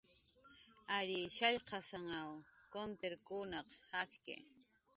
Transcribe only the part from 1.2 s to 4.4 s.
shallqsananw kuntirkunaq jakki